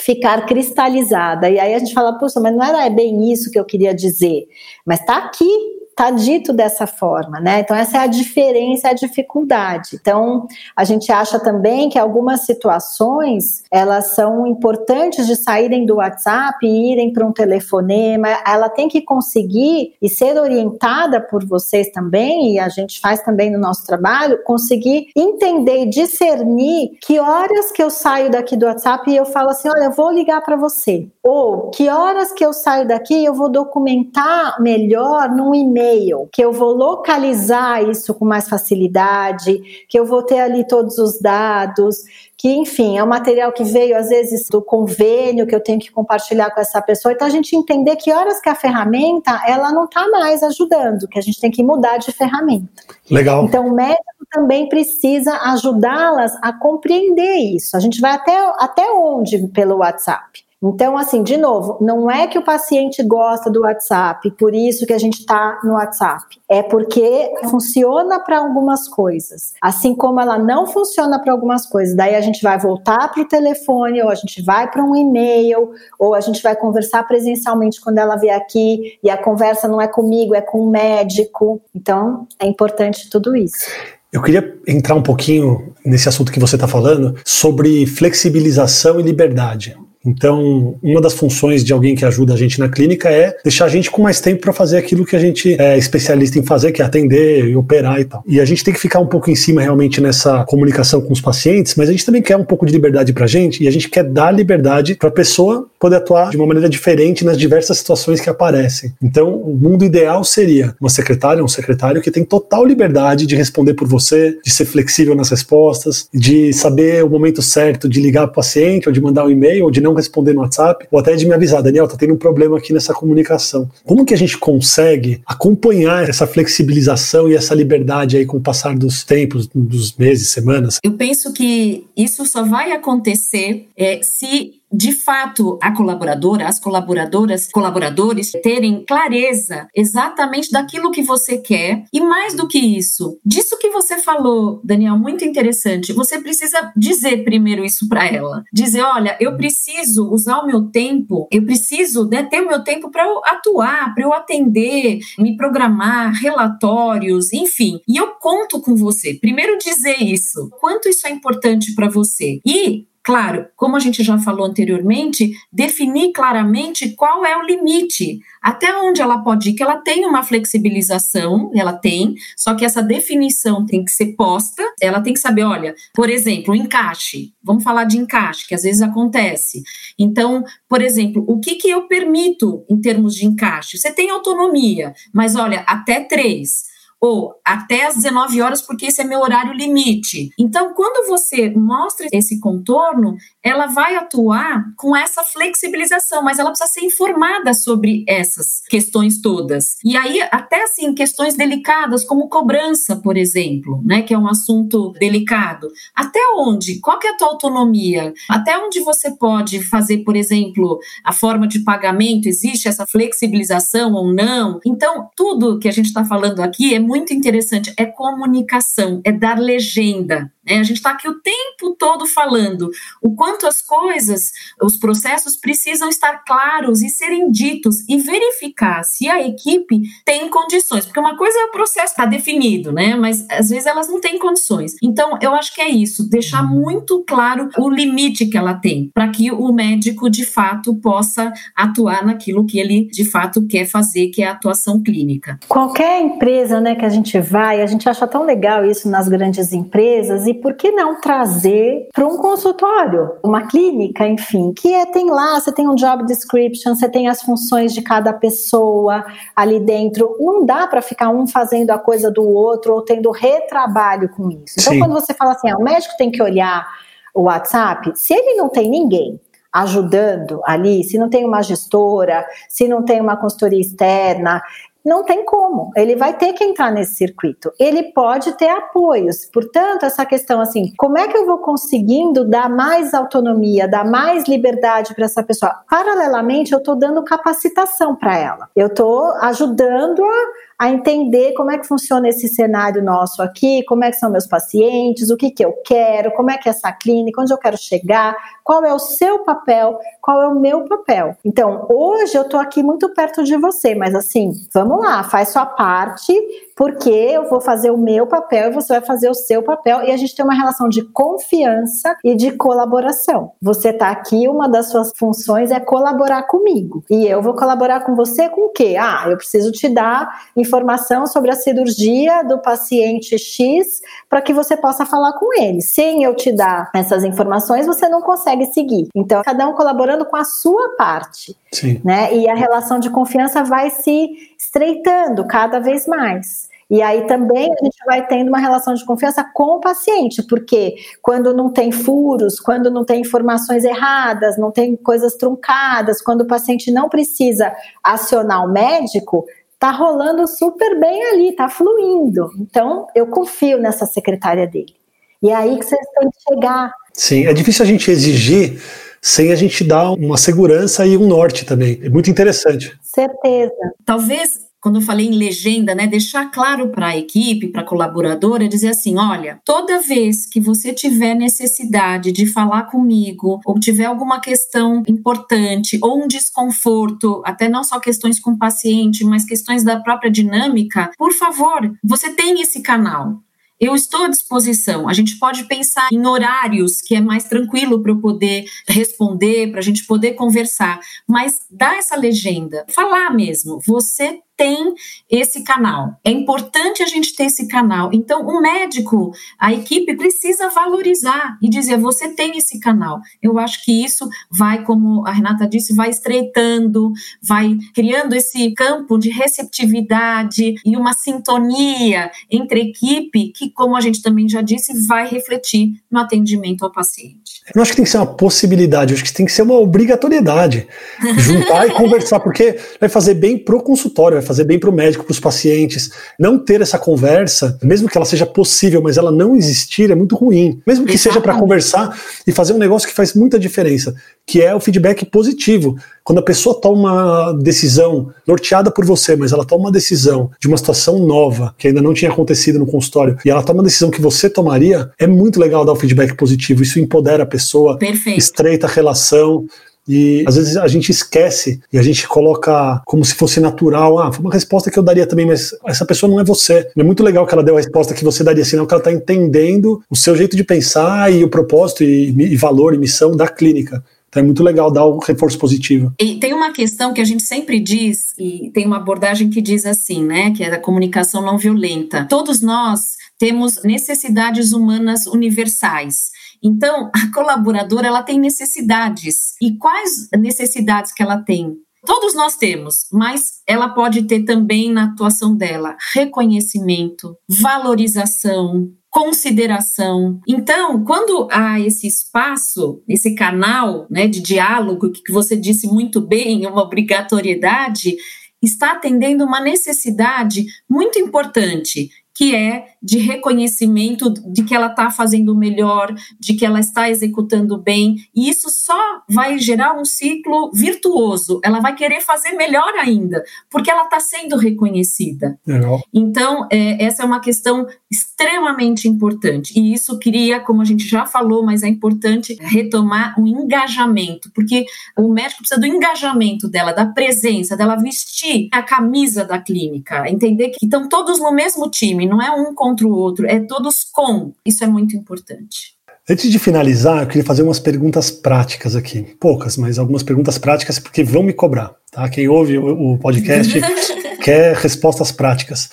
[0.00, 1.50] ficar cristalizada.
[1.50, 4.46] E aí a gente fala, poxa, mas não era bem isso que eu queria dizer.
[4.86, 7.58] Mas está aqui, está dito dessa forma, né?
[7.58, 9.90] Então, essa é a diferença, a dificuldade.
[10.00, 16.64] Então, a gente acha também que algumas situações elas são importantes de saírem do WhatsApp
[16.64, 18.28] e irem para um telefonema.
[18.46, 23.50] Ela tem que conseguir e ser orientada por vocês também, e a gente faz também
[23.50, 29.10] no nosso trabalho, conseguir entender e discernir que horas que eu saio daqui do WhatsApp
[29.10, 31.08] e eu falo assim: olha, eu vou ligar para você.
[31.24, 36.28] Ou que horas que eu saio daqui e eu vou documentar melhor num e-mail e-mail,
[36.32, 41.20] que eu vou localizar isso com mais facilidade, que eu vou ter ali todos os
[41.20, 41.96] dados,
[42.36, 45.90] que, enfim, é um material que veio às vezes do convênio que eu tenho que
[45.90, 47.12] compartilhar com essa pessoa.
[47.12, 51.18] Então a gente entender que horas que a ferramenta ela não está mais ajudando, que
[51.18, 52.82] a gente tem que mudar de ferramenta.
[53.10, 53.44] Legal.
[53.44, 57.76] Então o médico também precisa ajudá-las a compreender isso.
[57.76, 60.47] A gente vai até, até onde pelo WhatsApp?
[60.62, 64.92] Então, assim, de novo, não é que o paciente gosta do WhatsApp, por isso que
[64.92, 66.24] a gente está no WhatsApp.
[66.48, 71.94] É porque funciona para algumas coisas, assim como ela não funciona para algumas coisas.
[71.94, 75.70] Daí a gente vai voltar para o telefone, ou a gente vai para um e-mail,
[75.96, 79.86] ou a gente vai conversar presencialmente quando ela vier aqui, e a conversa não é
[79.86, 81.62] comigo, é com o médico.
[81.72, 83.66] Então, é importante tudo isso.
[84.12, 89.76] Eu queria entrar um pouquinho nesse assunto que você está falando sobre flexibilização e liberdade.
[90.04, 93.68] Então, uma das funções de alguém que ajuda a gente na clínica é deixar a
[93.68, 96.82] gente com mais tempo para fazer aquilo que a gente é especialista em fazer, que
[96.82, 98.22] é atender e operar e tal.
[98.26, 101.20] E a gente tem que ficar um pouco em cima realmente nessa comunicação com os
[101.20, 103.70] pacientes, mas a gente também quer um pouco de liberdade para a gente e a
[103.70, 107.78] gente quer dar liberdade para a pessoa poder atuar de uma maneira diferente nas diversas
[107.78, 108.92] situações que aparecem.
[109.02, 113.74] Então, o mundo ideal seria uma secretária, um secretário que tem total liberdade de responder
[113.74, 118.32] por você, de ser flexível nas respostas, de saber o momento certo de ligar para
[118.32, 121.14] o paciente ou de mandar um e-mail ou de não responder no WhatsApp, ou até
[121.14, 123.68] de me avisar, Daniel, tá tendo um problema aqui nessa comunicação.
[123.84, 128.76] Como que a gente consegue acompanhar essa flexibilização e essa liberdade aí com o passar
[128.76, 130.78] dos tempos, dos meses, semanas?
[130.82, 137.48] Eu penso que isso só vai acontecer é, se de fato, a colaboradora, as colaboradoras,
[137.50, 143.70] colaboradores terem clareza exatamente daquilo que você quer e mais do que isso, disso que
[143.70, 145.92] você falou, Daniel, muito interessante.
[145.92, 148.42] Você precisa dizer primeiro isso para ela.
[148.52, 152.90] Dizer, olha, eu preciso usar o meu tempo, eu preciso né, ter o meu tempo
[152.90, 157.80] para atuar, para eu atender, me programar, relatórios, enfim.
[157.88, 159.14] E eu conto com você.
[159.14, 162.40] Primeiro dizer isso, quanto isso é importante para você.
[162.46, 168.76] E Claro, como a gente já falou anteriormente, definir claramente qual é o limite, até
[168.76, 173.64] onde ela pode ir, que ela tem uma flexibilização, ela tem, só que essa definição
[173.64, 177.84] tem que ser posta, ela tem que saber, olha, por exemplo, o encaixe, vamos falar
[177.84, 179.62] de encaixe, que às vezes acontece.
[179.98, 183.78] Então, por exemplo, o que, que eu permito em termos de encaixe?
[183.78, 186.67] Você tem autonomia, mas olha, até três
[187.00, 190.30] ou até às 19 horas, porque esse é meu horário limite.
[190.38, 193.16] Então, quando você mostra esse contorno,
[193.48, 199.76] ela vai atuar com essa flexibilização, mas ela precisa ser informada sobre essas questões todas.
[199.84, 204.92] E aí, até assim, questões delicadas, como cobrança, por exemplo, né, que é um assunto
[204.92, 205.68] delicado.
[205.94, 206.80] Até onde?
[206.80, 208.12] Qual que é a tua autonomia?
[208.28, 212.28] Até onde você pode fazer, por exemplo, a forma de pagamento?
[212.28, 214.60] Existe essa flexibilização ou não?
[214.64, 219.38] Então, tudo que a gente está falando aqui é muito interessante, é comunicação, é dar
[219.38, 220.30] legenda.
[220.48, 220.58] Né?
[220.58, 222.70] A gente está aqui o tempo todo falando
[223.02, 224.32] o quanto as coisas,
[224.62, 230.84] os processos precisam estar claros e serem ditos e verificar se a equipe tem condições,
[230.84, 232.94] porque uma coisa é o processo está definido, né?
[232.94, 234.74] Mas às vezes elas não têm condições.
[234.82, 239.08] Então eu acho que é isso, deixar muito claro o limite que ela tem, para
[239.08, 244.22] que o médico de fato possa atuar naquilo que ele de fato quer fazer, que
[244.22, 245.38] é a atuação clínica.
[245.48, 249.52] Qualquer empresa, né, que a gente vai, a gente acha tão legal isso nas grandes
[249.52, 255.10] empresas e por que não trazer para um consultório, uma clínica, enfim, que é, tem
[255.10, 260.16] lá, você tem um job description, você tem as funções de cada pessoa ali dentro.
[260.18, 264.56] Não dá para ficar um fazendo a coisa do outro ou tendo retrabalho com isso.
[264.58, 264.78] Então, Sim.
[264.78, 266.66] quando você fala assim, ah, o médico tem que olhar
[267.14, 269.20] o WhatsApp, se ele não tem ninguém
[269.52, 274.42] ajudando ali, se não tem uma gestora, se não tem uma consultoria externa,
[274.84, 275.70] não tem como.
[275.76, 277.52] Ele vai ter que entrar nesse circuito.
[277.58, 279.26] Ele pode ter apoios.
[279.32, 284.24] Portanto, essa questão assim, como é que eu vou conseguindo dar mais autonomia, dar mais
[284.26, 285.62] liberdade para essa pessoa?
[285.68, 288.48] Paralelamente, eu estou dando capacitação para ela.
[288.56, 293.84] Eu estou ajudando a a entender como é que funciona esse cenário nosso aqui, como
[293.84, 296.72] é que são meus pacientes, o que, que eu quero, como é que é essa
[296.72, 298.16] clínica, onde eu quero chegar,
[298.48, 301.14] qual é o seu papel, qual é o meu papel.
[301.22, 305.44] Então, hoje eu estou aqui muito perto de você, mas assim, vamos lá, faz sua
[305.44, 306.14] parte,
[306.56, 309.92] porque eu vou fazer o meu papel e você vai fazer o seu papel e
[309.92, 313.32] a gente tem uma relação de confiança e de colaboração.
[313.42, 317.94] Você está aqui, uma das suas funções é colaborar comigo e eu vou colaborar com
[317.94, 318.76] você com o quê?
[318.80, 324.56] Ah, eu preciso te dar informação sobre a cirurgia do paciente X para que você
[324.56, 325.60] possa falar com ele.
[325.60, 328.88] Sem eu te dar essas informações, você não consegue seguir.
[328.94, 331.36] Então, cada um colaborando com a sua parte.
[331.52, 331.80] Sim.
[331.84, 332.14] Né?
[332.14, 336.48] E a relação de confiança vai se estreitando cada vez mais.
[336.70, 340.76] E aí também a gente vai tendo uma relação de confiança com o paciente, porque
[341.00, 346.26] quando não tem furos, quando não tem informações erradas, não tem coisas truncadas, quando o
[346.26, 349.24] paciente não precisa acionar o médico,
[349.58, 352.30] tá rolando super bem ali, tá fluindo.
[352.38, 354.76] Então, eu confio nessa secretária dele.
[355.22, 356.72] E é aí que vocês têm que chegar.
[356.92, 358.60] Sim, é difícil a gente exigir
[359.00, 361.78] sem a gente dar uma segurança e um norte também.
[361.82, 362.76] É muito interessante.
[362.82, 363.52] Certeza.
[363.84, 368.48] Talvez quando eu falei em legenda, né, deixar claro para a equipe, para a colaboradora,
[368.48, 374.20] dizer assim: olha, toda vez que você tiver necessidade de falar comigo, ou tiver alguma
[374.20, 379.78] questão importante, ou um desconforto, até não só questões com o paciente, mas questões da
[379.80, 383.22] própria dinâmica, por favor, você tem esse canal.
[383.60, 384.88] Eu estou à disposição.
[384.88, 389.58] A gente pode pensar em horários que é mais tranquilo para eu poder responder, para
[389.60, 393.60] a gente poder conversar, mas dá essa legenda, falar mesmo.
[393.66, 394.72] Você tem
[395.10, 395.98] esse canal.
[396.04, 397.90] É importante a gente ter esse canal.
[397.92, 403.00] Então, o médico, a equipe precisa valorizar e dizer: você tem esse canal.
[403.20, 408.96] Eu acho que isso vai, como a Renata disse, vai estreitando, vai criando esse campo
[408.96, 415.08] de receptividade e uma sintonia entre equipe que, como a gente também já disse, vai
[415.08, 417.27] refletir no atendimento ao paciente.
[417.54, 420.66] Eu acho que tem que ser uma possibilidade, acho que tem que ser uma obrigatoriedade.
[421.18, 425.04] Juntar e conversar, porque vai fazer bem pro consultório, vai fazer bem para o médico,
[425.04, 425.90] para os pacientes.
[426.18, 430.16] Não ter essa conversa, mesmo que ela seja possível, mas ela não existir, é muito
[430.16, 430.60] ruim.
[430.66, 430.98] Mesmo que Exatamente.
[430.98, 433.94] seja para conversar e fazer um negócio que faz muita diferença,
[434.26, 435.76] que é o feedback positivo.
[436.08, 440.48] Quando a pessoa toma uma decisão norteada por você, mas ela toma uma decisão de
[440.48, 443.90] uma situação nova, que ainda não tinha acontecido no consultório, e ela toma uma decisão
[443.90, 446.62] que você tomaria, é muito legal dar o feedback positivo.
[446.62, 448.18] Isso empodera a pessoa, Perfeito.
[448.18, 449.44] estreita a relação.
[449.86, 453.98] E às vezes a gente esquece e a gente coloca como se fosse natural.
[453.98, 456.70] Ah, foi uma resposta que eu daria também, mas essa pessoa não é você.
[456.74, 458.92] É muito legal que ela deu a resposta que você daria, senão que ela está
[458.92, 463.28] entendendo o seu jeito de pensar e o propósito e, e valor e missão da
[463.28, 463.84] clínica.
[464.08, 465.92] Então é muito legal dar o reforço positivo.
[466.00, 469.66] E tem uma questão que a gente sempre diz, e tem uma abordagem que diz
[469.66, 470.30] assim, né?
[470.30, 472.06] Que é da comunicação não violenta.
[472.08, 476.10] Todos nós temos necessidades humanas universais.
[476.42, 479.34] Então, a colaboradora ela tem necessidades.
[479.42, 481.56] E quais necessidades que ela tem?
[481.84, 490.20] Todos nós temos, mas ela pode ter também na atuação dela reconhecimento, valorização, consideração.
[490.26, 496.46] Então, quando há esse espaço, esse canal né, de diálogo, que você disse muito bem,
[496.46, 497.96] uma obrigatoriedade,
[498.42, 505.34] está atendendo uma necessidade muito importante, que é de reconhecimento de que ela está fazendo
[505.34, 511.40] melhor, de que ela está executando bem, e isso só vai gerar um ciclo virtuoso.
[511.44, 515.38] Ela vai querer fazer melhor ainda, porque ela está sendo reconhecida.
[515.46, 515.80] Legal.
[515.92, 521.06] Então, é, essa é uma questão extremamente importante, e isso cria, como a gente já
[521.06, 524.64] falou, mas é importante retomar um engajamento, porque
[524.96, 530.50] o médico precisa do engajamento dela, da presença, dela vestir a camisa da clínica, entender
[530.50, 534.32] que estão todos no mesmo time não é um contra o outro, é todos com.
[534.44, 535.76] Isso é muito importante.
[536.08, 539.02] Antes de finalizar, eu queria fazer umas perguntas práticas aqui.
[539.20, 541.74] Poucas, mas algumas perguntas práticas, porque vão me cobrar.
[541.90, 542.08] Tá?
[542.08, 543.60] Quem ouve o, o podcast
[544.22, 545.70] quer respostas práticas.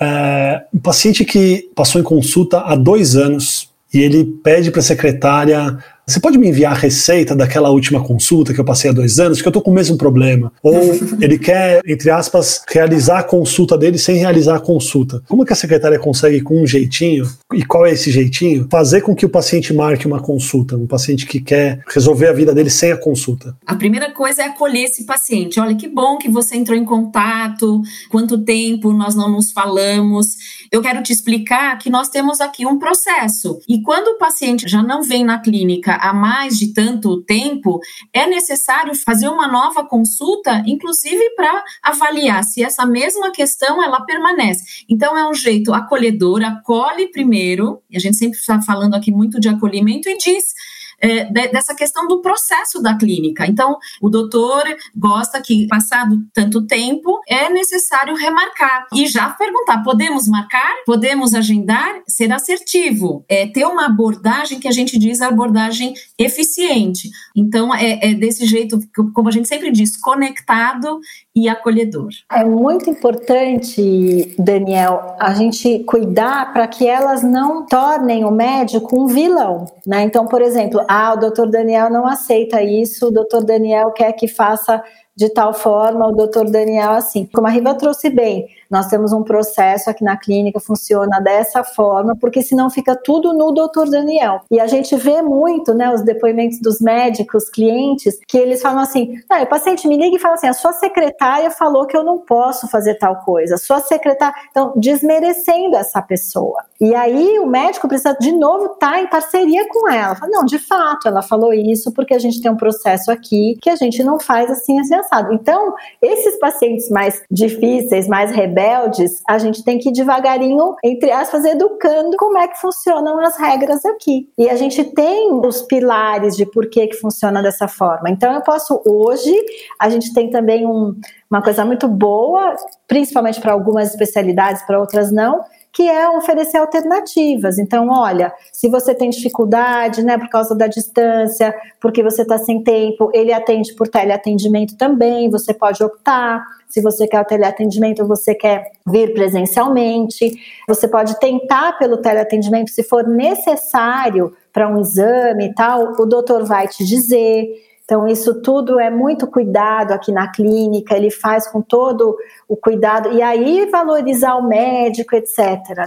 [0.00, 4.84] É, um paciente que passou em consulta há dois anos e ele pede para a
[4.84, 5.78] secretária
[6.08, 9.42] você pode me enviar a receita daquela última consulta que eu passei há dois anos,
[9.42, 10.50] que eu estou com o mesmo problema?
[10.62, 10.74] Ou
[11.20, 15.22] ele quer, entre aspas, realizar a consulta dele sem realizar a consulta.
[15.28, 19.14] Como que a secretária consegue, com um jeitinho, e qual é esse jeitinho, fazer com
[19.14, 20.78] que o paciente marque uma consulta?
[20.78, 23.54] Um paciente que quer resolver a vida dele sem a consulta.
[23.66, 25.60] A primeira coisa é acolher esse paciente.
[25.60, 30.36] Olha, que bom que você entrou em contato, quanto tempo nós não nos falamos.
[30.72, 33.58] Eu quero te explicar que nós temos aqui um processo.
[33.68, 37.80] E quando o paciente já não vem na clínica há mais de tanto tempo,
[38.12, 44.84] é necessário fazer uma nova consulta, inclusive para avaliar se essa mesma questão ela permanece.
[44.88, 49.40] Então é um jeito acolhedor, acolhe primeiro, e a gente sempre está falando aqui muito
[49.40, 50.54] de acolhimento e diz
[51.00, 53.46] é, de, dessa questão do processo da clínica.
[53.46, 54.64] Então, o doutor
[54.96, 60.74] gosta que, passado tanto tempo, é necessário remarcar e já perguntar: podemos marcar?
[60.84, 62.02] Podemos agendar?
[62.06, 67.10] Ser assertivo, é ter uma abordagem que a gente diz abordagem eficiente.
[67.34, 68.78] Então, é, é desse jeito,
[69.14, 71.00] como a gente sempre diz, conectado
[71.38, 72.08] e acolhedor.
[72.30, 79.06] É muito importante, Daniel, a gente cuidar para que elas não tornem o médico um
[79.06, 80.02] vilão, né?
[80.02, 84.26] Então, por exemplo, ah, o doutor Daniel não aceita isso, o doutor Daniel quer que
[84.26, 84.82] faça
[85.16, 89.22] de tal forma, o doutor Daniel, assim, como a Riva trouxe bem, nós temos um
[89.22, 94.40] processo aqui na clínica, funciona dessa forma, porque senão fica tudo no doutor Daniel.
[94.50, 99.14] E a gente vê muito, né, os depoimentos dos médicos, clientes, que eles falam assim:
[99.30, 102.18] ah, o paciente me liga e fala assim: a sua secretária falou que eu não
[102.18, 104.34] posso fazer tal coisa, a sua secretária.
[104.50, 106.64] Então, desmerecendo essa pessoa.
[106.80, 110.14] E aí o médico precisa de novo estar tá em parceria com ela.
[110.14, 113.70] Fala, não, de fato, ela falou isso porque a gente tem um processo aqui que
[113.70, 115.32] a gente não faz assim, assim, assado.
[115.32, 121.10] Então, esses pacientes mais difíceis, mais rebeldes, rebeldes, a gente tem que ir devagarinho, entre
[121.10, 124.28] aspas, educando como é que funcionam as regras aqui.
[124.36, 128.10] E a gente tem os pilares de por que, que funciona dessa forma.
[128.10, 129.34] Então, eu posso hoje,
[129.78, 130.94] a gente tem também um,
[131.30, 132.56] uma coisa muito boa,
[132.86, 135.40] principalmente para algumas especialidades, para outras não,
[135.72, 137.58] que é oferecer alternativas.
[137.58, 142.62] Então, olha, se você tem dificuldade, né, por causa da distância, porque você está sem
[142.62, 146.42] tempo, ele atende por teleatendimento também, você pode optar.
[146.68, 150.32] Se você quer o teleatendimento, você quer vir presencialmente.
[150.66, 156.44] Você pode tentar pelo teleatendimento, se for necessário para um exame e tal, o doutor
[156.44, 157.46] vai te dizer.
[157.88, 163.14] Então, isso tudo é muito cuidado aqui na clínica, ele faz com todo o cuidado,
[163.14, 165.38] e aí valorizar o médico, etc.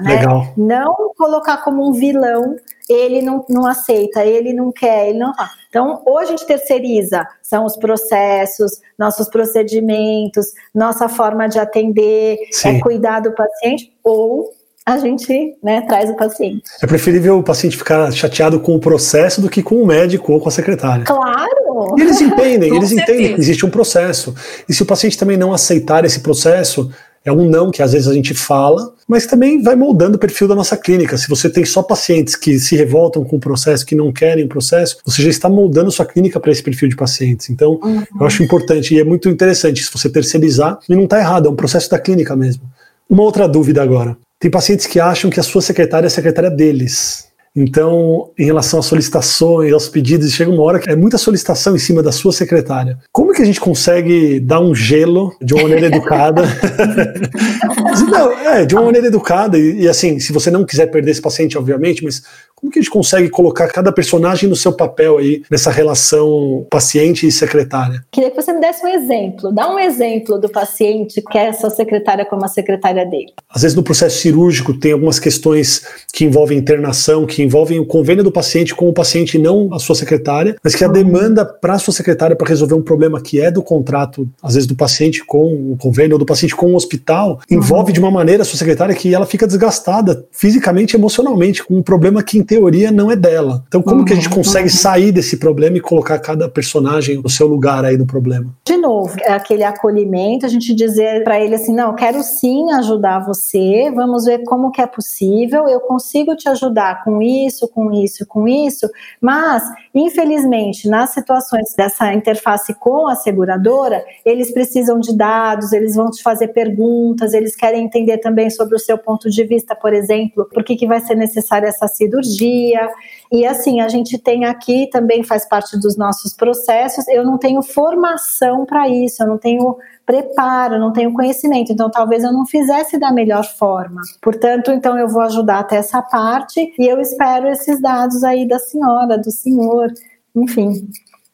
[0.02, 0.16] Né?
[0.16, 0.48] Legal.
[0.58, 2.56] Não colocar como um vilão,
[2.90, 5.32] ele não, não aceita, ele não quer, ele não.
[5.70, 12.78] Então, ou a gente terceiriza, são os processos, nossos procedimentos, nossa forma de atender, Sim.
[12.78, 14.50] é cuidar do paciente, ou
[14.84, 16.64] a gente né, traz o paciente.
[16.82, 20.40] É preferível o paciente ficar chateado com o processo do que com o médico ou
[20.40, 21.06] com a secretária.
[21.06, 21.61] Claro!
[21.98, 23.12] E eles entendem, eles certeza.
[23.12, 24.34] entendem que existe um processo.
[24.68, 26.92] E se o paciente também não aceitar esse processo,
[27.24, 30.48] é um não que às vezes a gente fala, mas também vai moldando o perfil
[30.48, 31.18] da nossa clínica.
[31.18, 34.48] Se você tem só pacientes que se revoltam com o processo, que não querem o
[34.48, 37.50] processo, você já está moldando sua clínica para esse perfil de pacientes.
[37.50, 38.04] Então, uhum.
[38.20, 41.52] eu acho importante e é muito interessante se você terceirizar, e não está errado, é
[41.52, 42.64] um processo da clínica mesmo.
[43.08, 44.18] Uma outra dúvida agora.
[44.40, 47.28] Tem pacientes que acham que a sua secretária é a secretária deles.
[47.56, 51.80] Então, em relação às solicitações, aos pedidos, chega uma hora que é muita solicitação em
[51.80, 52.98] cima da sua secretária.
[53.12, 56.44] Como que a gente consegue dar um gelo de uma maneira educada?
[58.08, 61.22] não, é, de uma maneira educada, e, e, assim, se você não quiser perder esse
[61.22, 62.24] paciente, obviamente, mas
[62.62, 67.26] como que a gente consegue colocar cada personagem no seu papel aí, nessa relação paciente
[67.26, 68.06] e secretária?
[68.12, 69.52] Queria que você me desse um exemplo.
[69.52, 73.34] Dá um exemplo do paciente que é a sua secretária como a secretária dele.
[73.50, 75.82] Às vezes no processo cirúrgico tem algumas questões
[76.14, 79.80] que envolvem internação, que envolvem o convênio do paciente com o paciente e não a
[79.80, 83.42] sua secretária, mas que a demanda para a sua secretária para resolver um problema que
[83.42, 86.76] é do contrato, às vezes do paciente com o convênio ou do paciente com o
[86.76, 87.94] hospital, envolve uhum.
[87.94, 91.84] de uma maneira a sua secretária que ela fica desgastada fisicamente e emocionalmente com um
[91.84, 93.64] problema que teoria não é dela.
[93.68, 94.36] Então, como uhum, que a gente uhum.
[94.36, 94.76] consegue uhum.
[94.76, 98.54] sair desse problema e colocar cada personagem no seu lugar aí no problema?
[98.66, 103.26] De novo, é aquele acolhimento, a gente dizer para ele assim, não, quero sim ajudar
[103.26, 108.26] você, vamos ver como que é possível, eu consigo te ajudar com isso, com isso,
[108.26, 109.64] com isso, mas,
[109.94, 116.22] infelizmente, nas situações dessa interface com a seguradora, eles precisam de dados, eles vão te
[116.22, 120.64] fazer perguntas, eles querem entender também sobre o seu ponto de vista, por exemplo, por
[120.64, 122.90] que, que vai ser necessária essa cirurgia.
[123.32, 127.08] E assim, a gente tem aqui também faz parte dos nossos processos.
[127.08, 132.24] Eu não tenho formação para isso, eu não tenho preparo, não tenho conhecimento, então talvez
[132.24, 134.02] eu não fizesse da melhor forma.
[134.22, 138.60] Portanto, então eu vou ajudar até essa parte e eu espero esses dados aí da
[138.60, 139.88] senhora, do senhor,
[140.36, 140.88] enfim.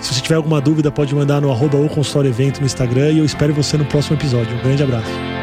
[0.00, 3.18] Se você tiver alguma dúvida, pode mandar no arroba ou consultório evento no Instagram e
[3.18, 4.56] eu espero você no próximo episódio.
[4.56, 5.33] Um grande abraço.